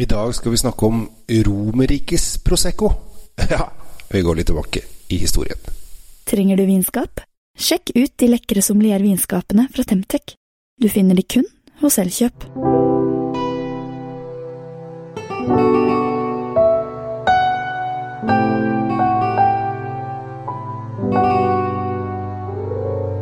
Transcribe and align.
I 0.00 0.06
dag 0.08 0.34
skal 0.34 0.54
vi 0.54 0.56
snakke 0.56 0.86
om 0.86 1.00
Romerrikes 1.28 2.38
Prosecco. 2.38 2.92
Ja, 3.50 3.66
vi 4.08 4.22
går 4.24 4.38
litt 4.38 4.46
tilbake 4.48 4.80
i 5.12 5.18
historien. 5.20 5.58
Trenger 6.24 6.56
du 6.56 6.62
vinskap? 6.64 7.20
Sjekk 7.58 7.92
ut 7.92 8.14
de 8.16 8.30
lekre 8.30 8.62
sommeliervinskapene 8.64 9.66
fra 9.74 9.84
Temtec. 9.84 10.38
Du 10.80 10.88
finner 10.88 11.20
de 11.20 11.24
kun 11.28 11.44
hos 11.82 11.98
Elkjøp. 12.00 12.46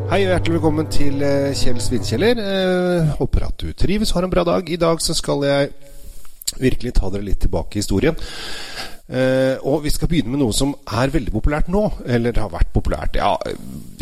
Hei 0.08 0.22
og 0.22 0.30
hjertelig 0.30 0.60
velkommen 0.60 0.94
til 0.94 1.18
Kjell 1.18 1.58
Kjells 1.58 1.90
vinkjeller. 1.90 2.38
Eh, 2.38 3.14
håper 3.18 3.50
at 3.50 3.58
du 3.66 3.74
trives 3.74 4.14
og 4.14 4.22
har 4.22 4.30
en 4.30 4.38
bra 4.38 4.46
dag. 4.46 4.70
I 4.70 4.78
dag 4.78 5.02
så 5.02 5.18
skal 5.18 5.42
jeg 5.50 5.72
virkelig 6.62 6.96
ta 6.98 7.10
dere 7.12 7.26
litt 7.26 7.42
tilbake 7.46 7.78
i 7.78 7.82
historien. 7.82 8.16
Uh, 9.08 9.56
og 9.64 9.86
vi 9.86 9.90
skal 9.90 10.04
begynne 10.10 10.34
med 10.34 10.42
noe 10.42 10.52
som 10.52 10.74
er 10.92 11.08
veldig 11.12 11.32
populært 11.32 11.70
nå. 11.72 11.80
Eller 12.04 12.36
har 12.36 12.50
vært 12.52 12.74
populært 12.74 13.16
ja, 13.16 13.30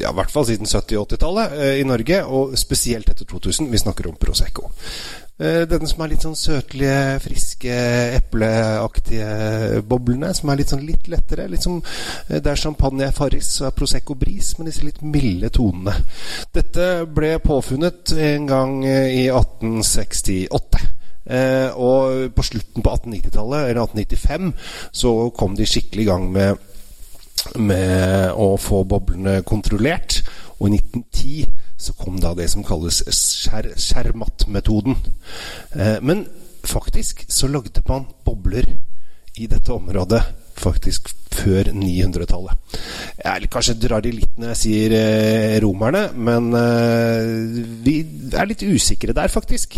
ja, 0.01 0.11
i 0.11 0.17
hvert 0.19 0.33
fall 0.33 0.49
siden 0.49 0.67
70- 0.67 0.99
og 0.99 1.13
80-tallet 1.13 1.55
uh, 1.55 1.75
i 1.79 1.87
Norge. 1.87 2.25
Og 2.27 2.57
spesielt 2.59 3.13
etter 3.13 3.29
2000. 3.29 3.71
Vi 3.71 3.83
snakker 3.85 4.11
om 4.11 4.19
Prosecco. 4.19 4.73
Uh, 5.39 5.63
denne 5.71 5.87
som 5.87 6.03
er 6.03 6.11
litt 6.11 6.27
sånn 6.27 6.35
søtlige, 6.39 6.99
friske, 7.23 7.79
epleaktige 8.19 9.81
boblene. 9.87 10.33
Som 10.35 10.51
er 10.51 10.63
litt 10.65 10.75
sånn 10.75 10.85
litt 10.89 11.07
lettere. 11.13 11.47
Litt 11.55 11.69
som 11.69 11.79
der 12.27 12.59
champagne 12.59 13.07
er 13.07 13.15
farris, 13.15 13.55
så 13.61 13.71
er 13.71 13.79
Prosecco 13.79 14.19
Bris, 14.19 14.57
med 14.59 14.73
disse 14.73 14.83
litt 14.89 15.05
milde 15.07 15.55
tonene. 15.55 15.95
Dette 16.57 16.91
ble 17.07 17.37
påfunnet 17.45 18.17
en 18.27 18.51
gang 18.51 18.81
eh, 18.83 19.21
i 19.23 19.27
1868. 19.31 21.06
Eh, 21.27 21.69
og 21.75 22.33
på 22.35 22.47
slutten 22.47 22.85
på 22.85 22.95
1890-tallet, 22.95 23.71
eller 23.71 23.83
1895, 23.83 24.53
så 24.93 25.13
kom 25.37 25.57
de 25.59 25.69
skikkelig 25.69 26.07
i 26.07 26.09
gang 26.11 26.27
med, 26.33 26.57
med 27.59 28.33
å 28.33 28.55
få 28.61 28.85
boblene 28.89 29.41
kontrollert. 29.47 30.21
Og 30.57 30.71
i 30.71 30.79
1910 30.79 31.65
så 31.77 31.93
kom 31.99 32.17
da 32.23 32.33
det 32.37 32.49
som 32.53 32.65
kalles 32.65 33.03
skjer, 33.13 33.73
Skjermat-metoden. 33.77 34.97
Eh, 35.77 35.99
men 36.01 36.25
faktisk 36.67 37.27
så 37.29 37.51
lagde 37.51 37.85
man 37.87 38.09
bobler 38.25 38.67
i 39.37 39.47
dette 39.47 39.73
området 39.75 40.23
faktisk 40.57 41.11
før 41.37 41.69
900-tallet. 41.77 42.77
Jeg 43.21 43.51
kanskje 43.53 43.77
drar 43.81 44.05
de 44.05 44.15
litt 44.17 44.39
når 44.41 44.55
jeg 44.55 44.61
sier 44.63 44.95
eh, 44.97 45.57
romerne, 45.63 46.07
men 46.17 46.49
eh, 46.57 47.61
vi 47.85 47.99
er 48.33 48.49
litt 48.49 48.65
usikre 48.65 49.17
der, 49.17 49.29
faktisk. 49.33 49.77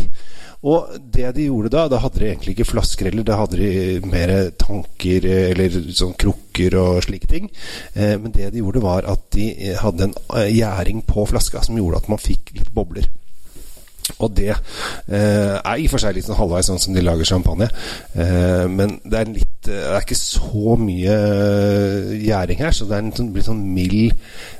Og 0.67 0.97
det 1.14 1.28
de 1.37 1.47
gjorde 1.47 1.70
da, 1.70 1.84
da 1.91 2.01
hadde 2.03 2.19
de 2.19 2.31
egentlig 2.33 2.56
ikke 2.56 2.73
flasker 2.73 3.11
heller, 3.11 3.27
da 3.27 3.37
hadde 3.39 3.61
de 3.61 4.09
mer 4.11 4.33
tanker 4.59 5.28
eller 5.28 5.78
sånn 5.95 6.17
krukker 6.19 6.75
og 6.81 7.05
slike 7.06 7.31
ting. 7.31 7.47
Eh, 7.95 8.17
men 8.19 8.34
det 8.34 8.51
de 8.55 8.64
gjorde, 8.64 8.83
var 8.83 9.06
at 9.06 9.29
de 9.36 9.53
hadde 9.79 10.09
en 10.09 10.19
eh, 10.34 10.51
gjæring 10.56 11.05
på 11.06 11.29
flaska 11.31 11.62
som 11.62 11.79
gjorde 11.79 12.03
at 12.03 12.11
man 12.11 12.23
fikk 12.23 12.56
litt 12.59 12.75
bobler. 12.75 13.06
Og 14.19 14.33
det 14.34 14.51
eh, 14.51 15.55
er 15.61 15.79
i 15.79 15.86
og 15.86 15.92
for 15.92 16.03
seg 16.03 16.17
litt 16.17 16.27
sånn 16.27 16.39
halvveis 16.39 16.67
sånn 16.70 16.81
som 16.83 16.97
de 16.97 17.05
lager 17.05 17.29
champagne. 17.29 17.69
Eh, 18.19 18.64
men 18.73 18.97
det 19.05 19.20
er, 19.20 19.33
litt, 19.36 19.59
det 19.69 19.79
er 19.92 20.03
ikke 20.03 20.19
så 20.19 20.75
mye 20.81 21.19
gjæring 22.19 22.64
her, 22.64 22.75
så 22.75 22.89
det 22.89 22.98
er 22.98 23.05
en 23.05 23.14
sånn, 23.14 23.31
sånn 23.47 23.62
mild 23.77 24.17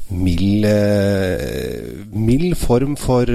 mild, 0.09 0.65
eh, 0.65 2.05
mild 2.15 2.55
form 2.57 2.95
for 2.97 3.29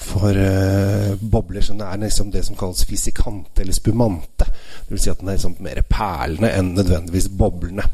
for 0.00 0.32
uh, 0.32 1.16
bobler 1.30 1.64
som 1.64 1.80
er 1.84 2.00
liksom 2.00 2.30
det 2.32 2.44
som 2.46 2.56
kalles 2.56 2.86
fisikante 2.88 3.60
eller 3.62 3.76
spumante. 3.76 4.48
Vil 4.88 5.00
si 5.00 5.10
at 5.12 5.20
den 5.20 5.28
er 5.28 5.38
liksom 5.38 5.58
mer 5.60 5.82
perlende 5.88 6.52
enn 6.56 6.72
nødvendigvis 6.74 7.28
boblende. 7.38 7.84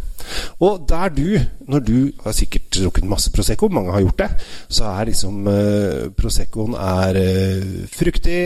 Og 0.60 0.86
der 0.88 1.08
du, 1.08 1.28
når 1.67 1.83
du 1.83 1.97
har 2.22 2.34
sikkert 2.36 2.69
drukket 2.75 3.09
masse 3.11 3.31
Prosecco, 3.34 3.68
mange 3.73 3.92
har 3.92 4.05
gjort 4.05 4.20
det, 4.20 4.29
så 4.68 4.86
er 4.92 5.08
liksom 5.08 5.48
eh, 5.51 6.07
Proseccoen 6.14 6.77
er 6.79 7.18
eh, 7.18 7.67
fruktig, 7.90 8.39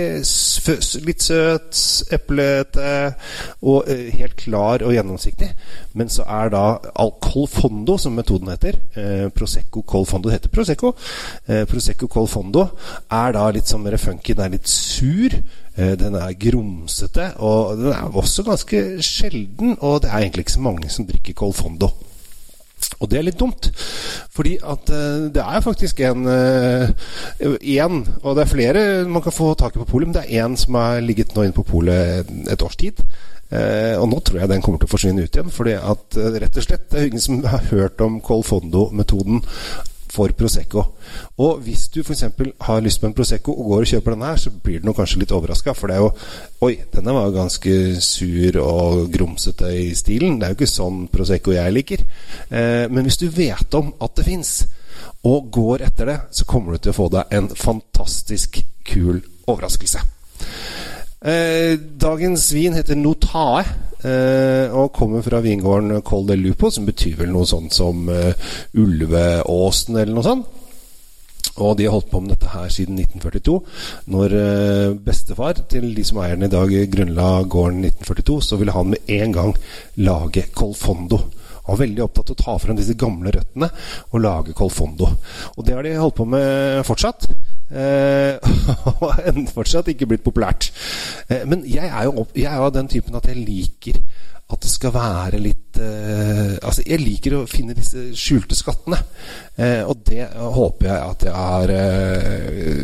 litt 1.04 1.24
søt, 1.24 1.82
eplete 2.16 2.94
og 3.60 3.90
eh, 3.92 4.08
helt 4.16 4.36
klar 4.40 4.86
og 4.86 4.94
gjennomsiktig. 4.96 5.50
Men 6.00 6.12
så 6.12 6.24
er 6.24 6.52
da 6.54 6.64
alcohol 6.94 7.48
fondo, 7.50 7.98
som 8.00 8.16
metoden 8.16 8.52
heter, 8.52 8.78
Prosecco 9.36 9.82
colfondo 9.86 10.30
det 10.30 10.38
heter 10.38 10.52
Prosecco. 10.54 10.94
Prosecco 11.68 12.08
colfondo 12.10 12.66
er 13.12 13.34
da 13.36 13.48
litt 13.52 13.68
sånn 13.68 13.84
mer 13.84 13.98
funky, 14.00 14.34
den 14.36 14.46
er 14.46 14.54
litt 14.56 14.70
sur. 14.70 15.36
Den 15.76 16.16
er 16.18 16.34
grumsete, 16.36 17.30
og 17.40 17.78
den 17.80 17.94
er 17.94 18.16
også 18.18 18.44
ganske 18.44 18.82
sjelden. 19.04 19.76
Og 19.80 20.02
det 20.02 20.10
er 20.10 20.24
egentlig 20.24 20.46
ikke 20.46 20.58
så 20.58 20.64
mange 20.66 20.92
som 20.92 21.08
drikker 21.08 21.36
Col 21.38 21.54
Fondo. 21.56 21.92
Og 23.00 23.08
det 23.08 23.18
er 23.18 23.24
litt 23.24 23.40
dumt, 23.40 23.70
fordi 24.34 24.56
at 24.60 24.92
uh, 24.92 25.28
det 25.32 25.40
er 25.40 25.64
faktisk 25.64 26.02
en 26.04 26.26
Én, 26.28 27.98
uh, 28.02 28.10
og 28.22 28.36
det 28.36 28.44
er 28.44 28.50
flere 28.50 28.82
man 29.08 29.24
kan 29.24 29.32
få 29.32 29.54
tak 29.54 29.76
i 29.76 29.80
på 29.80 29.88
polet, 29.88 30.10
men 30.10 30.16
det 30.18 30.24
er 30.26 30.44
én 30.44 30.56
som 30.60 30.76
har 30.76 31.00
ligget 31.00 31.34
nå 31.34 31.46
inne 31.46 31.56
på 31.56 31.64
polet 31.64 32.28
et 32.50 32.62
års 32.62 32.76
tid. 32.80 33.00
Uh, 33.50 33.96
og 33.98 34.08
nå 34.10 34.20
tror 34.20 34.42
jeg 34.42 34.52
den 34.52 34.62
kommer 34.62 34.78
til 34.78 34.90
å 34.90 34.92
forsvinne 34.92 35.24
ut 35.24 35.36
igjen. 35.36 35.54
Fordi 35.54 35.78
at 35.78 36.20
rett 36.44 36.60
og 36.60 36.66
slett 36.66 36.90
det 36.92 37.00
er 37.00 37.08
ingen 37.08 37.24
som 37.24 37.40
har 37.48 37.64
hørt 37.72 38.04
om 38.04 38.20
Col 38.24 38.44
Fondo-metoden 38.46 39.42
for 40.10 40.32
Prosecco. 40.36 40.84
Og 41.42 41.60
hvis 41.64 41.86
du 41.94 42.00
f.eks. 42.02 42.24
har 42.66 42.82
lyst 42.82 43.00
på 43.00 43.08
en 43.08 43.14
Prosecco 43.16 43.54
og 43.54 43.70
går 43.72 43.84
og 43.84 43.92
kjøper 43.92 44.16
den 44.16 44.26
her, 44.26 44.40
så 44.42 44.50
blir 44.50 44.82
du 44.82 44.92
kanskje 44.96 45.22
litt 45.22 45.34
overraska, 45.34 45.74
for 45.76 45.90
det 45.90 45.98
er 45.98 46.04
jo 46.04 46.10
Oi, 46.66 46.74
denne 46.92 47.14
var 47.16 47.28
jo 47.28 47.36
ganske 47.38 47.74
sur 48.04 48.58
og 48.60 49.06
grumsete 49.12 49.70
i 49.72 49.94
stilen. 49.96 50.36
Det 50.40 50.48
er 50.48 50.52
jo 50.52 50.58
ikke 50.58 50.68
sånn 50.74 51.06
Prosecco 51.12 51.54
jeg 51.54 51.72
liker. 51.72 52.04
Eh, 52.50 52.84
men 52.92 53.06
hvis 53.06 53.20
du 53.22 53.30
vet 53.32 53.78
om 53.78 53.94
at 54.02 54.18
det 54.18 54.26
fins, 54.26 54.52
og 55.24 55.50
går 55.52 55.86
etter 55.88 56.08
det, 56.08 56.18
så 56.36 56.46
kommer 56.48 56.76
du 56.76 56.84
til 56.84 56.94
å 56.94 56.98
få 57.00 57.08
deg 57.12 57.34
en 57.36 57.48
fantastisk 57.56 58.60
kul 58.88 59.20
overraskelse. 59.46 60.02
Eh, 61.20 61.76
dagens 61.76 62.46
vin 62.56 62.76
heter 62.76 62.96
Notae. 62.96 63.64
Uh, 64.00 64.72
og 64.80 64.94
kommer 64.96 65.20
fra 65.20 65.42
vingården 65.44 65.98
Col 66.08 66.22
de 66.24 66.32
Lupo, 66.40 66.70
som 66.72 66.86
betyr 66.88 67.18
vel 67.18 67.34
noe 67.34 67.44
sånt 67.44 67.74
som 67.76 68.06
uh, 68.08 68.30
Ulveåsen, 68.80 69.98
eller 70.00 70.16
noe 70.16 70.24
sånt. 70.24 70.46
Og 71.60 71.74
de 71.76 71.84
har 71.84 71.92
holdt 71.92 72.08
på 72.08 72.22
med 72.24 72.32
dette 72.32 72.48
her 72.48 72.70
siden 72.72 72.96
1942. 73.02 73.58
Når 74.14 74.36
uh, 74.38 74.96
bestefar 75.04 75.60
til 75.68 75.90
de 75.92 76.06
som 76.08 76.22
eier 76.24 76.40
den 76.40 76.48
i 76.48 76.54
dag, 76.54 76.72
grunnla 76.94 77.28
gården 77.44 77.84
1942, 77.90 78.38
så 78.48 78.60
ville 78.62 78.78
han 78.78 78.94
med 78.94 79.12
en 79.20 79.36
gang 79.36 79.52
lage 80.00 80.46
Colfondo. 80.56 81.20
Han 81.66 81.74
var 81.74 81.84
veldig 81.84 82.06
opptatt 82.06 82.32
av 82.32 82.38
å 82.38 82.42
ta 82.46 82.56
frem 82.64 82.80
disse 82.80 82.96
gamle 82.98 83.36
røttene 83.36 83.68
og 84.08 84.24
lage 84.24 84.56
Colfondo. 84.56 85.12
Og 85.58 85.66
det 85.66 85.76
har 85.76 85.84
de 85.84 85.98
holdt 86.00 86.22
på 86.22 86.30
med 86.32 86.80
fortsatt. 86.88 87.28
og 88.90 89.04
uh, 89.04 89.44
fortsatt 89.54 89.92
ikke 89.92 90.10
blitt 90.10 90.26
populært. 90.26 90.72
Uh, 91.30 91.44
men 91.50 91.62
jeg 91.68 91.86
er 91.86 92.08
jo 92.08 92.26
jeg 92.34 92.50
er 92.50 92.58
av 92.58 92.74
den 92.74 92.90
typen 92.90 93.18
at 93.18 93.30
jeg 93.30 93.38
liker 93.44 94.02
at 94.50 94.64
det 94.64 94.70
skal 94.72 94.90
være 94.90 95.38
litt 95.38 95.76
eh, 95.78 96.56
Altså, 96.66 96.82
jeg 96.82 96.98
liker 96.98 97.36
å 97.36 97.44
finne 97.46 97.70
disse 97.76 98.08
skjulte 98.18 98.56
skattene. 98.58 98.98
og 99.86 100.00
det 100.08 100.24
håper 100.34 100.88
jeg 100.88 101.04
at 101.04 101.26
jeg 101.28 101.34
har 101.36 101.72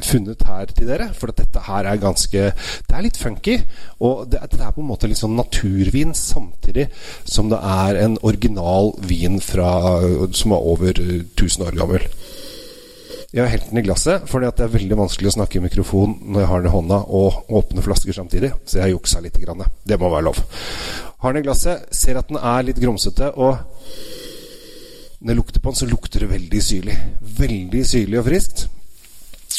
funnet 0.06 0.44
her 0.46 0.70
til 0.70 0.86
dere. 0.92 1.08
For 1.10 1.32
at 1.32 1.40
dette 1.42 1.64
her 1.66 1.88
er 1.90 1.98
ganske 1.98 2.44
Det 2.54 2.94
er 2.94 3.02
litt 3.02 3.18
funky. 3.18 3.56
Og 3.98 4.28
det, 4.30 4.44
det, 4.52 4.60
er 4.62 4.76
på 4.76 4.84
en 4.84 4.90
måte 4.92 5.10
litt 5.10 5.18
sånn 5.18 5.34
naturvin 5.34 6.14
samtidig 6.14 6.86
som 7.24 7.50
det 7.50 7.58
er 7.58 7.98
en 8.04 8.14
original 8.22 8.94
vin 9.02 9.42
fra, 9.42 9.72
som 10.30 10.54
er 10.54 10.70
over 10.70 11.02
1000 11.02 11.66
år 11.66 11.82
gammel. 11.82 12.06
Jeg 13.36 13.44
har 13.44 13.50
helt 13.52 13.66
den 13.68 13.82
i 13.82 13.84
glasset, 13.84 14.22
for 14.30 14.40
det 14.40 14.64
er 14.64 14.70
veldig 14.72 14.96
vanskelig 14.96 15.28
å 15.28 15.34
snakke 15.34 15.58
i 15.58 15.60
mikrofon 15.60 16.14
når 16.24 16.40
jeg 16.40 16.48
har 16.48 16.62
den 16.62 16.70
i 16.70 16.72
hånda 16.72 17.00
og 17.18 17.50
åpne 17.58 17.82
flasker 17.84 18.16
samtidig. 18.16 18.48
Så 18.64 18.78
jeg 18.78 18.86
har 18.86 18.92
juksa 18.94 19.20
litt. 19.20 19.36
Grann. 19.42 19.60
Det 19.84 19.98
må 20.00 20.08
være 20.08 20.24
lov. 20.30 20.40
Har 21.20 21.34
den 21.34 21.42
i 21.42 21.44
glasset, 21.44 21.84
ser 21.92 22.16
at 22.16 22.30
den 22.30 22.40
er 22.40 22.64
litt 22.64 22.80
grumsete, 22.80 23.28
og 23.36 23.60
når 25.20 25.34
jeg 25.34 25.40
lukter 25.42 25.60
på 25.60 25.68
den, 25.68 25.80
så 25.82 25.90
lukter 25.90 26.24
det 26.24 26.30
veldig 26.32 26.62
syrlig. 26.64 26.96
Veldig 27.42 27.84
syrlig 27.92 28.22
og 28.22 28.26
friskt. 28.30 28.64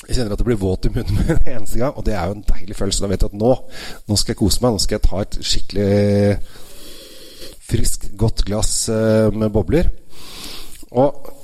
Jeg 0.08 0.18
kjenner 0.18 0.34
at 0.34 0.42
det 0.42 0.50
blir 0.50 0.62
våt 0.66 0.90
i 0.90 0.94
munnen 0.98 1.14
med 1.22 1.32
en 1.36 1.54
eneste 1.60 1.84
gang, 1.84 1.94
og 1.94 2.10
det 2.10 2.18
er 2.18 2.26
jo 2.26 2.40
en 2.40 2.46
deilig 2.50 2.82
følelse. 2.82 3.06
Da 3.06 3.14
vet 3.14 3.28
jeg 3.28 3.36
at 3.36 3.40
nå, 3.46 3.56
nå 4.10 4.18
skal 4.18 4.34
jeg 4.34 4.42
kose 4.42 4.66
meg. 4.66 4.74
Nå 4.74 4.82
skal 4.88 4.98
jeg 4.98 5.06
ta 5.06 5.22
et 5.22 5.42
skikkelig 5.54 5.94
friskt, 7.70 8.10
godt 8.18 8.42
glass 8.50 8.78
med 9.38 9.54
bobler. 9.54 9.94
Og 10.98 11.37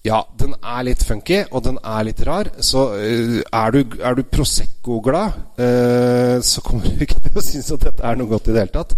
Ja, 0.00 0.22
den 0.40 0.54
er 0.64 0.84
litt 0.86 1.02
funky, 1.04 1.42
og 1.52 1.66
den 1.66 1.76
er 1.84 2.04
litt 2.08 2.22
rar. 2.24 2.48
Så 2.64 2.86
uh, 2.96 3.40
er 3.44 3.74
du, 3.74 3.96
er 4.00 4.16
du 4.16 4.22
Prosecco-glad, 4.24 5.34
uh, 5.60 6.38
så 6.40 6.62
kommer 6.64 6.88
du 6.88 7.04
ikke 7.04 7.20
til 7.26 7.36
å 7.36 7.44
synes 7.44 7.68
at 7.76 7.84
dette 7.84 8.06
er 8.08 8.16
noe 8.16 8.30
godt 8.30 8.48
i 8.48 8.54
det 8.54 8.62
hele 8.62 8.74
tatt. 8.78 8.94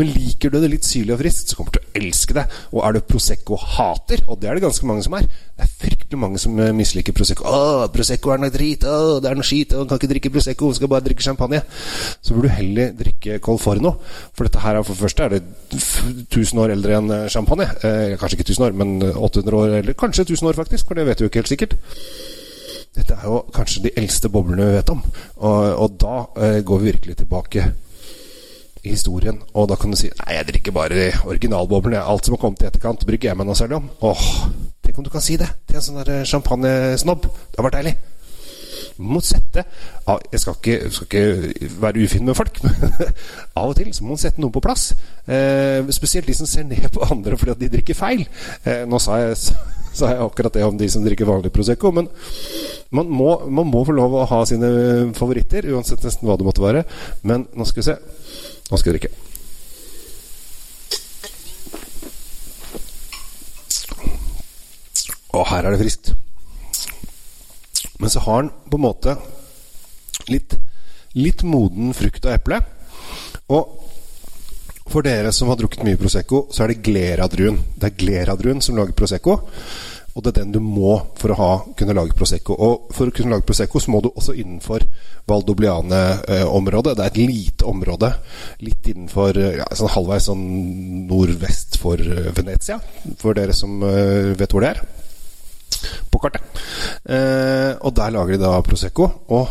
Men 0.00 0.14
liker 0.14 0.54
du 0.54 0.56
det 0.62 0.72
litt 0.72 0.88
syrlig 0.88 1.12
og 1.12 1.20
friskt, 1.20 1.52
så 1.52 1.58
kommer 1.58 1.74
du 1.74 1.76
til 1.76 1.84
å 1.84 2.00
elske 2.00 2.38
det. 2.38 2.46
Og 2.72 2.80
er 2.88 2.96
du 2.96 3.02
Prosecco-hater, 3.04 4.24
og 4.30 4.40
det 4.40 4.48
er 4.48 4.56
det 4.56 4.64
ganske 4.64 4.88
mange 4.88 5.04
som 5.04 5.18
er 5.20 5.28
Det 5.28 5.66
er 5.66 5.74
fryktelig 6.06 6.20
mange 6.20 6.38
som 6.38 6.58
uh, 6.58 6.72
misliker 6.72 7.12
Prosecco. 7.12 7.44
'Å, 7.44 7.88
Prosecco 7.90 8.30
er 8.30 8.38
noe 8.38 8.50
drit. 8.50 8.84
Å, 8.86 9.18
det 9.20 9.30
er 9.30 9.34
noe 9.34 9.46
skit. 9.46 9.74
Å, 9.74 9.86
kan 9.86 9.98
ikke 9.98 10.10
drikke 10.12 10.30
Prosecco. 10.30 10.72
Skal 10.72 10.88
bare 10.88 11.02
drikke 11.02 11.22
champagne.' 11.22 11.62
Så 12.22 12.34
burde 12.34 12.48
du 12.48 12.54
heller 12.54 12.92
drikke 12.94 13.40
Colforno. 13.40 13.96
For 14.32 14.46
dette 14.46 14.62
her 14.62 14.76
er 14.76 14.86
for 14.86 14.94
det 14.94 15.02
første 15.02 15.24
er 15.24 15.34
det 15.34 15.42
1000 16.30 16.62
år 16.62 16.74
eldre 16.76 17.00
enn 17.00 17.10
champagne. 17.28 17.66
kanskje 18.20 18.38
ikke 18.38 18.50
1000 18.52 18.66
år, 18.66 18.72
men 18.72 19.02
800 19.02 19.56
år 19.56 19.74
eller 19.80 19.98
kanskje 19.98 20.24
1000 20.30 20.48
år, 20.48 20.54
faktisk, 20.54 20.86
for 20.86 20.94
det 20.94 21.06
vet 21.06 21.20
vi 21.20 21.26
jo 21.26 21.30
ikke 21.30 21.42
helt 21.42 21.50
sikkert. 21.50 21.74
Dette 22.96 23.14
er 23.14 23.26
jo 23.26 23.42
kanskje 23.52 23.82
de 23.88 23.94
eldste 23.98 24.30
boblene 24.32 24.70
vi 24.70 24.78
vet 24.78 24.94
om. 24.94 25.02
Og, 25.36 25.58
og 25.82 25.98
da 26.00 26.22
eh, 26.40 26.62
går 26.64 26.78
vi 26.78 26.92
virkelig 26.92 27.16
tilbake 27.16 27.66
i 28.86 28.94
historien. 28.94 29.42
Og 29.54 29.68
da 29.68 29.76
kan 29.76 29.90
du 29.92 29.98
si 29.98 30.08
Nei, 30.22 30.38
jeg 30.38 30.48
drikker 30.52 30.76
bare 30.76 31.10
originalboblene. 31.26 32.00
Alt 32.00 32.26
som 32.26 32.36
har 32.36 32.42
kommet 32.46 32.62
i 32.62 32.70
etterkant, 32.70 33.04
brygger 33.06 33.32
jeg 33.32 33.40
meg 33.40 33.50
noe 33.50 33.58
særlig 33.58 33.80
om. 33.82 33.90
Åh, 34.06 34.24
tenk 34.96 35.04
om 35.04 35.04
du 35.04 35.12
kan 35.12 35.24
si 35.24 35.36
det 35.36 35.48
til 35.68 35.76
en 35.76 35.84
sånn 35.84 36.04
der 36.04 36.24
champagnesnobb. 36.24 37.26
Det 37.26 37.58
har 37.58 37.66
vært 37.68 37.80
deilig. 37.80 37.96
Må 38.96 39.20
sette 39.24 39.64
Jeg 40.32 40.40
skal 40.40 40.54
ikke, 40.56 40.90
skal 40.92 41.06
ikke 41.06 41.70
være 41.80 42.04
ufin 42.04 42.24
med 42.24 42.36
folk, 42.36 42.60
men 42.64 42.76
av 43.56 43.70
og 43.70 43.76
til 43.76 43.92
så 43.92 44.04
må 44.04 44.14
man 44.14 44.20
sette 44.20 44.40
noe 44.40 44.52
på 44.52 44.62
plass. 44.64 44.94
Eh, 45.28 45.84
spesielt 45.92 46.28
de 46.28 46.36
som 46.36 46.48
ser 46.48 46.64
ned 46.68 46.88
på 46.92 47.04
andre 47.04 47.36
fordi 47.36 47.52
at 47.52 47.60
de 47.60 47.72
drikker 47.76 47.98
feil. 47.98 48.24
Eh, 48.64 48.84
nå 48.88 49.00
sa 49.02 49.20
jeg 49.20 49.36
sa 49.96 50.12
jeg 50.12 50.20
akkurat 50.24 50.52
det 50.52 50.64
om 50.64 50.76
de 50.80 50.88
som 50.92 51.04
drikker 51.04 51.28
vanlig 51.28 51.52
Prosecco. 51.52 51.92
Men 51.92 52.08
man 52.96 53.12
må, 53.12 53.36
man 53.48 53.68
må, 53.68 53.84
få 53.84 53.96
lov 53.96 54.16
å 54.16 54.26
ha 54.32 54.42
sine 54.48 54.68
favoritter, 55.16 55.68
uansett 55.72 56.04
nesten 56.04 56.28
hva 56.28 56.36
det 56.40 56.48
måtte 56.48 56.64
være. 56.64 56.84
Men 57.24 57.48
nå 57.56 57.68
skal 57.68 57.82
vi 57.82 57.88
se. 57.90 58.00
Nå 58.70 58.80
skal 58.80 58.92
jeg 58.92 59.00
drikke. 59.00 59.35
Og 65.36 65.48
her 65.50 65.66
er 65.66 65.74
det 65.74 65.82
friskt. 65.82 66.12
Men 68.00 68.12
så 68.12 68.22
har 68.26 68.44
den 68.44 68.52
på 68.70 68.78
en 68.78 68.86
måte 68.86 69.16
litt, 70.32 70.56
litt 71.16 71.44
moden 71.46 71.94
frukt 71.96 72.26
og 72.26 72.34
eple. 72.34 72.60
Og 73.52 73.76
for 74.86 75.02
dere 75.02 75.32
som 75.34 75.50
har 75.50 75.58
drukket 75.58 75.84
mye 75.86 75.98
Prosecco, 75.98 76.46
så 76.54 76.64
er 76.64 76.72
det 76.72 76.82
Glera-druen. 76.86 77.58
Det 77.74 77.88
er 77.88 77.98
Glera-druen 77.98 78.62
som 78.62 78.78
lager 78.78 78.94
Prosecco. 78.96 79.40
Og 80.16 80.24
det 80.24 80.30
er 80.30 80.36
den 80.38 80.52
du 80.54 80.60
må 80.64 80.94
for 81.20 81.34
å 81.34 81.36
ha, 81.36 81.48
kunne 81.76 81.92
lage 81.96 82.16
Prosecco. 82.16 82.54
Og 82.54 82.92
for 82.96 83.10
å 83.10 83.14
kunne 83.14 83.34
lage 83.34 83.44
Prosecco 83.48 83.82
så 83.82 83.92
må 83.92 84.00
du 84.00 84.08
også 84.14 84.32
innenfor 84.38 84.86
Valdobliane-området. 85.28 86.94
Det 86.96 87.04
er 87.04 87.10
et 87.10 87.20
lite 87.20 87.66
område 87.68 88.12
litt 88.64 88.88
innenfor 88.92 89.36
ja, 89.58 89.66
sånn 89.76 89.92
halvveis 89.92 90.30
sånn 90.30 90.46
nordvest 91.10 91.76
for 91.82 92.00
eh, 92.00 92.30
Venezia. 92.36 92.78
For 93.20 93.36
dere 93.36 93.56
som 93.56 93.82
uh, 93.84 94.32
vet 94.38 94.54
hvor 94.54 94.64
det 94.64 94.72
er. 94.72 94.86
På 96.10 96.20
kartet. 96.22 96.42
Eh, 97.04 97.72
og 97.80 97.94
der 97.96 98.12
lager 98.14 98.36
de 98.36 98.42
da 98.42 98.60
Prosecco. 98.64 99.08
Og 99.28 99.48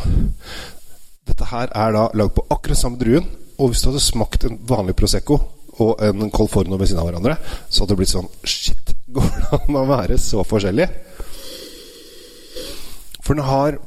dette 1.25 1.49
her 1.49 1.71
er 1.71 1.95
da 1.95 2.07
lagd 2.13 2.35
på 2.37 2.47
akkurat 2.49 2.79
samme 2.79 3.01
druen 3.01 3.27
og 3.55 3.71
hvis 3.71 3.83
du 3.83 3.89
hadde 3.89 4.03
smakt 4.03 4.45
en 4.47 4.57
vanlig 4.67 4.95
Prosecco 4.99 5.37
og 5.83 5.99
en 6.03 6.29
Colforno 6.31 6.77
ved 6.79 6.89
siden 6.89 7.01
av 7.01 7.09
hverandre, 7.09 7.35
så 7.69 7.83
hadde 7.83 7.93
det 7.93 7.99
blitt 8.01 8.13
sånn 8.13 8.29
Shit, 8.47 8.95
går 9.15 9.27
det 9.31 9.59
an 9.59 9.79
å 9.79 9.83
være 9.89 10.19
så 10.19 10.43
forskjellig? 10.47 10.87
For 13.23 13.35
den 13.35 13.47
har 13.47 13.77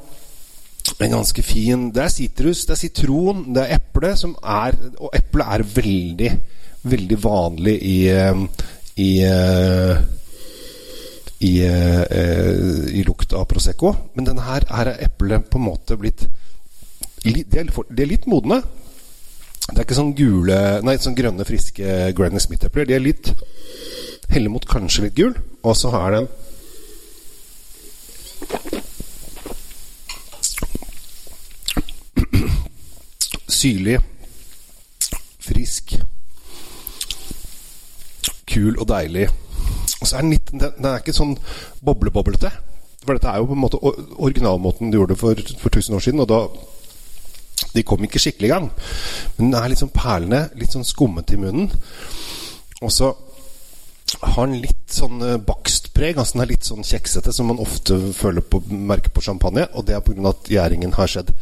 en 0.99 1.13
ganske 1.13 1.43
fin 1.47 1.91
Det 1.95 2.03
er 2.03 2.11
sitrus, 2.11 2.65
det 2.67 2.75
er 2.75 2.81
sitron, 2.81 3.45
det 3.55 3.65
er 3.65 3.77
eple 3.77 4.15
som 4.19 4.33
er 4.41 4.75
Og 4.97 5.13
eple 5.15 5.47
er 5.55 5.65
veldig, 5.77 6.31
veldig 6.89 7.19
vanlig 7.23 7.77
i 7.87 7.99
i, 8.99 9.13
i, 11.39 11.63
i 11.63 13.03
lukt 13.07 13.33
av 13.33 13.47
Prosecco. 13.51 13.95
Men 14.15 14.27
denne 14.27 14.47
her, 14.47 14.67
her 14.75 14.87
er 14.93 15.05
eplet 15.07 15.51
på 15.51 15.59
en 15.61 15.69
måte 15.69 15.99
blitt 15.99 16.27
De 17.23 17.59
er, 17.59 17.67
de 17.67 18.03
er 18.03 18.11
litt 18.11 18.27
modne. 18.31 18.59
Det 19.69 19.77
er 19.77 19.85
ikke 19.85 19.99
sånn 19.99 20.15
gule 20.17 20.59
Nei, 20.87 20.95
sånn 21.03 21.19
grønne, 21.19 21.45
friske 21.45 21.85
Granny 22.17 22.41
Smith-epler. 22.41 22.87
De 22.89 22.95
er 22.97 23.05
litt 23.05 23.27
Heller 24.29 24.53
mot 24.53 24.67
kanskje 24.69 25.03
litt 25.07 25.17
gul. 25.17 25.35
Og 25.63 25.77
så 25.77 25.89
har 25.95 26.11
den 26.17 26.29
Syrlig, 33.59 33.99
frisk, 35.43 35.95
kul 38.47 38.79
og 38.79 38.89
deilig. 38.89 39.29
Og 39.99 40.07
så 40.07 40.17
er 40.17 40.25
den 40.25 40.35
litt 40.37 40.51
Den 40.55 40.87
er 40.87 41.01
ikke 41.01 41.17
sånn 41.17 41.37
bobleboblete. 41.85 42.51
For 43.05 43.17
dette 43.17 43.31
er 43.31 43.41
jo 43.41 43.49
på 43.51 43.57
en 43.57 43.63
måte 43.63 43.81
originalmåten 43.83 44.91
du 44.91 44.99
gjorde 44.99 45.15
det 45.15 45.21
for, 45.21 45.47
for 45.63 45.73
1000 45.73 45.97
år 45.97 46.05
siden. 46.05 46.25
Og 46.25 46.29
da 46.31 46.43
de 47.75 47.85
kom 47.87 48.05
ikke 48.05 48.21
skikkelig 48.23 48.49
i 48.49 48.53
gang. 48.53 48.69
Men 49.37 49.51
den 49.51 49.61
er 49.61 49.73
litt 49.73 49.83
sånn 49.83 49.95
perlende, 49.95 50.49
litt 50.59 50.75
sånn 50.75 50.87
skummete 50.87 51.37
i 51.37 51.41
munnen. 51.43 51.71
Og 52.83 52.93
så 52.95 53.13
har 54.23 54.47
den 54.47 54.63
litt 54.63 54.93
sånn 54.93 55.23
eh, 55.25 55.39
bakstpreg. 55.49 56.19
Altså 56.19 56.39
den 56.39 56.45
er 56.47 56.53
litt 56.53 56.69
sånn 56.69 56.87
kjeksete, 56.87 57.35
som 57.35 57.51
man 57.51 57.63
ofte 57.63 57.99
føler 58.17 58.45
på, 58.45 58.63
merker 58.71 59.13
på 59.15 59.25
champagne. 59.25 59.67
Og 59.75 59.89
det 59.89 59.97
er 59.97 60.05
pga. 60.05 60.31
at 60.31 60.53
gjæringen 60.53 60.95
har 60.97 61.11
skjedd 61.11 61.35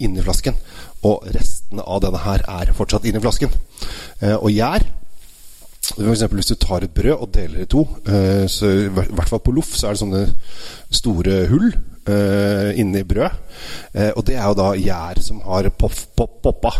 inni 0.00 0.24
flasken. 0.24 0.58
Og 1.06 1.24
restene 1.34 1.84
av 1.86 2.02
denne 2.04 2.22
her 2.24 2.44
er 2.60 2.74
fortsatt 2.76 3.06
inni 3.08 3.22
flasken. 3.22 3.54
Eh, 4.20 4.36
og 4.36 4.50
gjær 4.52 4.84
for 5.96 6.12
eksempel 6.12 6.40
hvis 6.40 6.50
du 6.52 6.58
tar 6.60 6.84
et 6.84 6.94
brød 6.94 7.16
og 7.16 7.30
deler 7.34 7.60
det 7.60 7.68
i 7.68 7.70
to, 7.74 7.86
eh, 8.06 8.44
så 8.50 8.68
i 8.68 8.88
hvert 8.90 9.28
fall 9.28 9.42
på 9.44 9.54
loff, 9.54 9.72
så 9.74 9.88
er 9.88 9.96
det 9.96 10.02
sånne 10.02 10.26
store 10.90 11.38
hull 11.50 11.70
uh, 12.10 12.70
inni 12.78 13.02
brød. 13.06 13.36
Uh, 13.94 14.10
og 14.16 14.24
det 14.26 14.34
er 14.36 14.46
jo 14.48 14.56
da 14.58 14.68
gjær 14.78 15.20
som 15.22 15.40
har 15.44 15.68
pop, 15.78 15.94
pop, 16.16 16.38
poppa. 16.42 16.72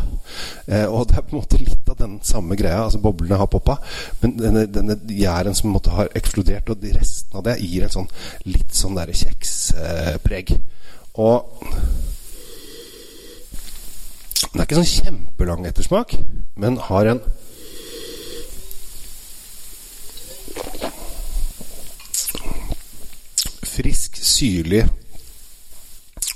Og 0.91 1.07
det 1.09 1.17
er 1.17 1.27
på 1.27 1.35
en 1.35 1.41
måte 1.41 1.61
litt 1.61 1.91
av 1.91 1.99
den 2.01 2.19
samme 2.27 2.59
greia. 2.59 2.85
Altså 2.85 3.03
boblene 3.03 3.39
har 3.39 3.51
poppa, 3.51 3.79
men 4.23 4.37
denne, 4.39 4.67
denne 4.67 4.99
gjæren 5.07 5.55
som 5.55 5.71
måte, 5.75 5.95
har 5.95 6.11
eksplodert, 6.19 6.71
og 6.71 6.87
resten 6.97 7.39
av 7.39 7.47
det 7.47 7.59
gir 7.63 7.87
en 7.87 7.97
sånn 8.01 8.11
litt 8.49 8.75
sånn 8.75 8.99
derre 8.99 9.17
kjekspreg. 9.17 10.57
og 11.21 11.61
den 14.51 14.63
er 14.63 14.67
ikke 14.67 14.81
sånn 14.81 14.89
kjempelang 14.89 15.67
ettersmak, 15.69 16.17
men 16.59 16.81
har 16.89 17.07
en 17.07 17.21
frisk, 23.81 24.17
syrlig 24.21 24.85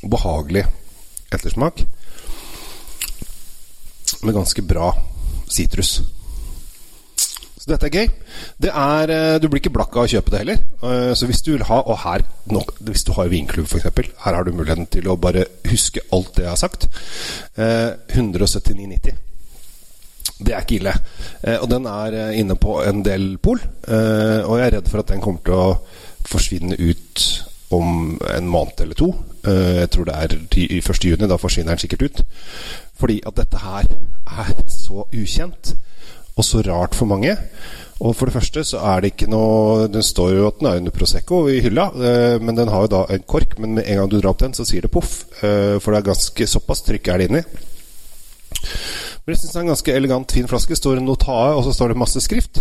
behagelig 0.02 0.64
ettersmak. 1.32 1.84
Med 4.22 4.34
ganske 4.34 4.62
bra 4.62 4.94
sitrus. 5.48 6.00
Så 7.58 7.70
dette 7.70 7.88
er 7.88 7.96
gøy. 7.96 8.08
Det 8.60 8.70
er, 8.70 9.10
eh, 9.10 9.38
du 9.40 9.48
blir 9.48 9.60
ikke 9.60 9.72
blakk 9.72 9.96
av 9.96 10.04
å 10.04 10.08
kjøpe 10.08 10.30
det 10.30 10.40
heller. 10.40 10.58
Eh, 10.82 11.12
så 11.16 11.26
hvis 11.28 11.42
du 11.42 11.52
vil 11.52 11.64
ha, 11.64 11.80
og 11.80 11.98
her 11.98 12.24
hvis 12.80 13.04
du 13.04 13.12
har 13.12 13.28
vinklubb 13.28 13.68
f.eks., 13.68 14.10
her 14.24 14.34
har 14.34 14.44
du 14.44 14.52
muligheten 14.52 14.86
til 14.86 15.08
å 15.08 15.16
bare 15.16 15.46
huske 15.64 16.00
alt 16.12 16.34
det 16.36 16.44
jeg 16.44 16.52
har 16.52 16.60
sagt. 16.60 16.88
179,90. 17.56 19.08
Eh, 19.08 19.14
det 20.44 20.52
er 20.52 20.60
ikke 20.60 20.76
ille. 20.80 20.92
Og 21.62 21.68
den 21.70 21.86
er 21.86 22.32
inne 22.32 22.56
på 22.56 22.82
en 22.82 23.02
del 23.04 23.38
pol. 23.38 23.60
Og 23.86 24.58
jeg 24.58 24.66
er 24.66 24.72
redd 24.74 24.88
for 24.90 25.00
at 25.00 25.12
den 25.12 25.22
kommer 25.22 25.40
til 25.46 25.54
å 25.54 25.78
forsvinne 26.28 26.78
ut 26.78 27.44
om 27.74 28.18
en 28.36 28.48
måned 28.48 28.80
eller 28.80 28.94
to. 28.98 29.10
Eh, 29.46 29.80
jeg 29.80 29.90
tror 29.90 30.08
det 30.08 30.14
er 30.14 30.36
1. 30.36 31.04
juni. 31.04 31.28
Da 31.28 31.40
forsvinner 31.40 31.74
den 31.74 31.82
sikkert 31.82 32.02
ut. 32.02 32.22
Fordi 33.00 33.20
at 33.26 33.36
dette 33.36 33.62
her 33.62 33.88
er 34.38 34.52
så 34.70 35.06
ukjent 35.12 35.74
og 36.34 36.44
så 36.44 36.62
rart 36.66 36.94
for 36.94 37.06
mange. 37.06 37.36
Og 38.00 38.16
for 38.16 38.26
det 38.26 38.34
første 38.34 38.64
så 38.66 38.80
er 38.90 39.00
det 39.00 39.12
ikke 39.12 39.30
noe 39.30 39.86
Den 39.88 40.02
står 40.02 40.32
jo 40.34 40.46
at 40.48 40.56
den 40.58 40.66
er 40.66 40.80
under 40.80 40.90
Prosecco 40.90 41.44
i 41.48 41.60
hylla, 41.62 41.86
eh, 41.94 42.40
men 42.42 42.56
den 42.56 42.68
har 42.68 42.84
jo 42.84 42.90
da 42.96 43.04
en 43.14 43.22
kork. 43.26 43.58
Men 43.58 43.74
med 43.78 43.86
en 43.86 44.02
gang 44.02 44.10
du 44.10 44.18
drar 44.18 44.32
opp 44.34 44.42
den, 44.42 44.54
så 44.54 44.66
sier 44.66 44.82
det 44.82 44.90
poff. 44.90 45.24
Eh, 45.42 45.78
for 45.78 45.92
det 45.92 46.00
er 46.00 46.10
ganske 46.10 46.46
såpass 46.46 46.82
trykk 46.86 47.08
er 47.08 47.22
det 47.22 47.30
inni. 47.30 47.44
Men 49.24 49.32
jeg 49.32 49.40
syns 49.40 49.52
det 49.52 49.56
er 49.56 49.64
en 49.64 49.72
ganske 49.72 49.94
elegant, 49.94 50.32
fin 50.32 50.48
flaske. 50.48 50.76
Står 50.76 50.98
en 50.98 51.06
notae, 51.08 51.54
og 51.54 51.64
så 51.64 51.72
står 51.72 51.94
det 51.94 52.02
masse 52.02 52.20
skrift. 52.20 52.60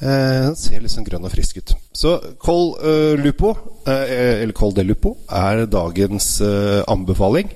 Eh, 0.00 0.46
ser 0.56 0.86
sånn 0.88 1.04
grønn 1.04 1.26
og 1.28 1.32
frisk 1.34 1.60
ut. 1.60 1.74
Så 1.92 2.14
Col 2.40 2.70
eh, 2.80 3.14
Lupo, 3.20 3.52
eh, 3.84 4.40
eller 4.40 4.54
Col 4.56 4.72
de 4.76 4.84
Lupo, 4.86 5.16
er 5.28 5.66
dagens 5.68 6.38
uh, 6.40 6.80
anbefaling. 6.88 7.52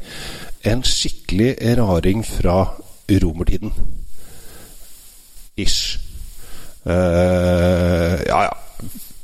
En 0.68 0.84
skikkelig 0.84 1.54
raring 1.78 2.24
fra 2.24 2.74
romertiden. 3.08 3.72
Ish. 5.60 6.00
ja, 6.84 8.40
ja. 8.44 8.52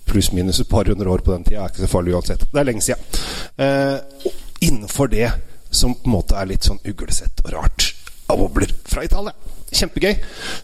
pluss-minus 0.08 0.60
et 0.62 0.68
par 0.68 0.88
hundre 0.88 1.10
år 1.10 1.22
på 1.24 1.32
den 1.32 1.44
tida. 1.44 1.64
er 1.64 1.72
ikke 1.72 1.84
så 1.84 1.90
farlig 1.90 2.14
uansett. 2.14 2.44
Det 2.52 2.60
er 2.60 2.68
lenge 2.68 2.84
siden. 2.84 3.20
Eh, 3.60 3.98
innenfor 4.60 5.06
det 5.06 5.30
som 5.70 5.94
på 5.94 6.08
en 6.08 6.16
måte 6.16 6.36
er 6.36 6.48
litt 6.50 6.66
sånn 6.66 6.80
uglesett 6.88 7.42
og 7.44 7.52
rart 7.52 7.90
av 8.30 8.40
bobler 8.40 8.72
fra 8.88 9.04
Italia. 9.04 9.34
Kjempegøy. 9.70 10.14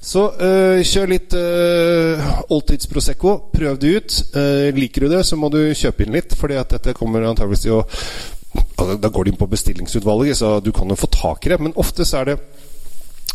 Så 0.03 0.25
uh, 0.41 0.83
kjør 0.83 1.13
litt 1.13 1.37
uh, 1.39 2.29
oldtids 2.53 2.91
Prosecco. 2.91 3.37
Prøv 3.55 3.79
det 3.83 3.93
ut. 3.97 4.17
Uh, 4.35 4.69
liker 4.77 5.07
du 5.07 5.15
det, 5.15 5.23
så 5.27 5.39
må 5.39 5.51
du 5.53 5.61
kjøpe 5.79 6.07
inn 6.07 6.17
litt, 6.17 6.35
fordi 6.39 6.59
at 6.59 6.75
dette 6.75 6.97
kommer 6.99 7.27
antageligvis 7.29 7.67
til 7.67 7.79
å 7.79 7.83
altså, 7.85 8.97
Da 9.03 9.11
går 9.13 9.27
det 9.27 9.35
inn 9.35 9.41
på 9.41 9.51
bestillingsutvalget, 9.53 10.41
så 10.41 10.57
du 10.65 10.73
kan 10.75 10.91
jo 10.91 10.99
få 10.99 11.11
tak 11.13 11.47
i 11.47 11.55
det. 11.55 11.61
Men 11.63 11.77
ofte 11.79 12.07
så 12.09 12.23
er 12.23 12.33
det 12.33 12.41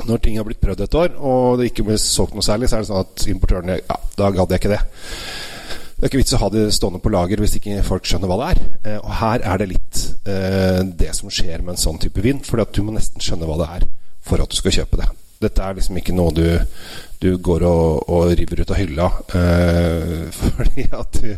når 0.07 0.21
ting 0.23 0.37
har 0.39 0.47
blitt 0.47 0.61
prøvd 0.61 0.83
et 0.85 0.97
år, 0.97 1.15
og 1.19 1.59
det 1.59 1.69
ikke 1.69 1.85
blir 1.85 1.99
solgt 2.01 2.33
noe 2.33 2.45
særlig, 2.45 2.69
så 2.69 2.77
er 2.77 2.83
det 2.83 2.89
sånn 2.89 3.03
at 3.05 3.25
importørene 3.29 3.79
Ja, 3.83 3.97
da 4.17 4.31
gadd 4.33 4.53
jeg 4.53 4.63
ikke 4.63 4.73
det. 4.73 4.81
Det 6.01 6.07
er 6.07 6.09
ikke 6.09 6.21
vits 6.23 6.33
å 6.33 6.41
ha 6.41 6.47
det 6.49 6.61
stående 6.73 6.97
på 6.97 7.11
lager 7.13 7.43
hvis 7.43 7.59
ikke 7.59 7.83
folk 7.85 8.07
skjønner 8.09 8.31
hva 8.31 8.37
det 8.39 8.45
er. 8.55 8.61
Eh, 8.89 8.95
og 8.97 9.11
her 9.19 9.43
er 9.45 9.61
det 9.61 9.67
litt 9.69 9.99
eh, 10.25 10.79
det 10.97 11.11
som 11.13 11.29
skjer 11.29 11.61
med 11.61 11.75
en 11.75 11.83
sånn 11.83 12.01
type 12.01 12.23
vin. 12.25 12.41
For 12.41 12.57
du 12.57 12.81
må 12.87 12.95
nesten 12.95 13.21
skjønne 13.21 13.45
hva 13.45 13.59
det 13.61 13.67
er 13.75 13.85
for 14.25 14.41
at 14.41 14.49
du 14.49 14.57
skal 14.57 14.79
kjøpe 14.79 14.97
det. 14.97 15.11
Dette 15.41 15.65
er 15.65 15.77
liksom 15.77 15.97
ikke 15.97 16.15
noe 16.15 16.33
du, 16.35 16.45
du 17.21 17.29
går 17.41 17.65
og, 17.67 18.09
og, 18.09 18.33
river 18.37 18.61
ut 18.61 18.73
av 18.73 18.79
hylla 18.79 19.07
eh, 19.37 20.27
fordi 20.39 20.87
at 20.97 21.19
du, 21.21 21.31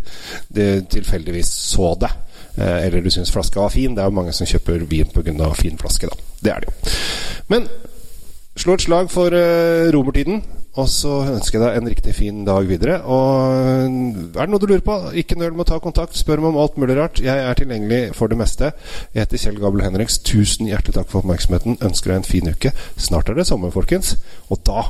du, 0.50 0.64
tilfeldigvis 0.96 1.52
så 1.74 1.94
det. 2.02 2.12
Eh, 2.56 2.86
eller 2.88 3.04
du 3.04 3.12
syns 3.14 3.32
flaska 3.34 3.64
var 3.64 3.74
fin. 3.74 3.96
Det 3.96 4.04
er 4.04 4.12
jo 4.12 4.18
mange 4.20 4.36
som 4.36 4.50
kjøper 4.50 4.86
vin 4.90 5.10
pga. 5.14 5.54
fin 5.58 5.80
flaske, 5.80 6.12
da. 6.12 6.36
Det 6.44 6.54
er 6.54 6.64
det 6.64 6.72
jo. 6.72 6.98
Men 7.54 7.70
slå 8.60 8.78
et 8.78 8.86
slag 8.88 9.12
for 9.12 9.36
eh, 9.38 9.90
romertiden. 9.96 10.44
Og 10.74 10.88
så 10.90 11.12
ønsker 11.30 11.60
jeg 11.60 11.64
deg 11.68 11.76
en 11.78 11.90
riktig 11.92 12.14
fin 12.18 12.40
dag 12.48 12.66
videre. 12.66 12.96
Og 13.06 14.34
er 14.34 14.40
det 14.40 14.50
noe 14.50 14.62
du 14.62 14.66
lurer 14.72 14.82
på, 14.86 14.96
ikke 15.22 15.38
nøl 15.38 15.54
med 15.54 15.68
å 15.68 15.70
ta 15.70 15.78
kontakt. 15.84 16.18
Spør 16.18 16.42
meg 16.42 16.50
om 16.50 16.58
alt 16.64 16.80
mulig 16.82 16.96
rart. 16.98 17.22
Jeg 17.22 17.46
er 17.46 17.60
tilgjengelig 17.60 18.16
for 18.18 18.32
det 18.32 18.40
meste. 18.40 18.72
Jeg 19.14 19.22
heter 19.22 19.44
Kjell 19.44 19.60
Gabel 19.62 19.84
Henriks. 19.86 20.18
Tusen 20.26 20.72
hjertelig 20.72 20.96
takk 20.98 21.12
for 21.12 21.22
oppmerksomheten. 21.22 21.78
Ønsker 21.86 22.14
deg 22.14 22.22
en 22.24 22.26
fin 22.26 22.50
uke. 22.50 22.74
Snart 22.98 23.30
er 23.30 23.38
det 23.38 23.46
sommer, 23.50 23.74
folkens. 23.76 24.16
Og 24.50 24.64
da 24.66 24.88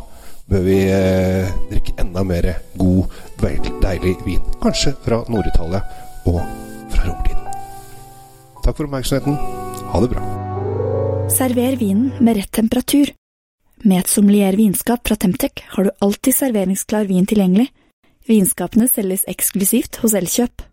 bør 0.51 0.63
vi 0.63 0.77
eh, 0.87 1.51
drikke 1.71 1.97
enda 2.03 2.23
mer 2.27 2.47
god, 2.79 3.17
deilig 3.43 4.15
vin. 4.23 4.39
Kanskje 4.63 4.95
fra 5.03 5.19
Nord-Italia 5.27 5.83
og 6.31 6.39
fra 6.93 7.09
romtiden. 7.09 7.43
Takk 8.63 8.77
for 8.77 8.87
oppmerksomheten. 8.87 9.35
Ha 9.91 10.03
det 10.05 10.13
bra. 10.15 10.23
Server 11.33 11.75
vinen 11.79 12.13
med 12.23 12.39
rett 12.39 12.55
temperatur. 12.55 13.11
Med 13.83 13.99
et 13.99 14.07
sommelier 14.07 14.55
vinskap 14.55 15.01
fra 15.03 15.17
Temtec 15.19 15.59
har 15.73 15.83
du 15.83 15.89
alltid 16.05 16.37
serveringsklar 16.37 17.03
vin 17.09 17.25
tilgjengelig. 17.27 17.65
Vinskapene 18.29 18.87
selges 18.87 19.25
eksklusivt 19.27 19.99
hos 19.99 20.15
Elkjøp. 20.15 20.63